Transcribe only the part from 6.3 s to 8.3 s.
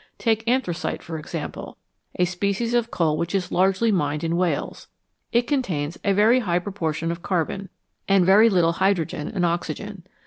high proportion of carbon, and NATURE'S STORES OF FUEL